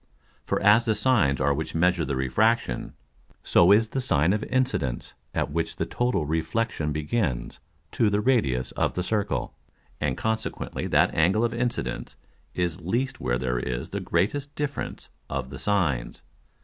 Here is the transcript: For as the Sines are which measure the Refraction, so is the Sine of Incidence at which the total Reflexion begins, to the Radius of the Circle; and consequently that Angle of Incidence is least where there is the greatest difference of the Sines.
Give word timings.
For 0.47 0.59
as 0.63 0.85
the 0.85 0.95
Sines 0.95 1.39
are 1.39 1.53
which 1.53 1.75
measure 1.75 2.03
the 2.05 2.15
Refraction, 2.15 2.95
so 3.43 3.71
is 3.71 3.89
the 3.89 4.01
Sine 4.01 4.33
of 4.33 4.43
Incidence 4.45 5.13
at 5.35 5.51
which 5.51 5.75
the 5.75 5.85
total 5.85 6.25
Reflexion 6.25 6.91
begins, 6.91 7.59
to 7.91 8.09
the 8.09 8.19
Radius 8.19 8.71
of 8.71 8.95
the 8.95 9.03
Circle; 9.03 9.53
and 9.99 10.17
consequently 10.17 10.87
that 10.87 11.13
Angle 11.13 11.45
of 11.45 11.53
Incidence 11.53 12.15
is 12.55 12.81
least 12.81 13.19
where 13.19 13.37
there 13.37 13.59
is 13.59 13.91
the 13.91 13.99
greatest 13.99 14.55
difference 14.55 15.11
of 15.29 15.51
the 15.51 15.59
Sines. 15.59 16.23